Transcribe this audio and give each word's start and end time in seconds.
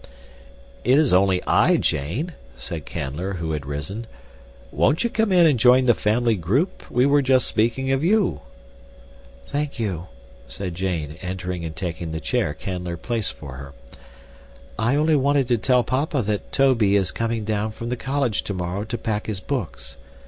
"It 0.83 0.97
is 0.97 1.13
only 1.13 1.43
I, 1.45 1.77
Jane," 1.77 2.33
said 2.57 2.87
Canler, 2.87 3.35
who 3.35 3.51
had 3.51 3.67
risen, 3.67 4.07
"won't 4.71 5.03
you 5.03 5.11
come 5.11 5.31
in 5.31 5.45
and 5.45 5.59
join 5.59 5.85
the 5.85 5.93
family 5.93 6.33
group? 6.35 6.89
We 6.89 7.05
were 7.05 7.21
just 7.21 7.45
speaking 7.47 7.91
of 7.91 8.03
you." 8.03 8.41
"Thank 9.49 9.77
you," 9.77 10.07
said 10.47 10.73
Jane, 10.73 11.19
entering 11.21 11.63
and 11.63 11.75
taking 11.75 12.13
the 12.13 12.19
chair 12.19 12.57
Canler 12.59 12.97
placed 12.99 13.33
for 13.33 13.57
her. 13.57 13.73
"I 14.79 14.95
only 14.95 15.15
wanted 15.15 15.47
to 15.49 15.59
tell 15.59 15.83
papa 15.83 16.23
that 16.23 16.51
Tobey 16.51 16.95
is 16.95 17.11
coming 17.11 17.45
down 17.45 17.71
from 17.71 17.89
the 17.89 17.95
college 17.95 18.41
tomorrow 18.41 18.83
to 18.85 18.97
pack 18.97 19.27
his 19.27 19.39
books. 19.39 19.97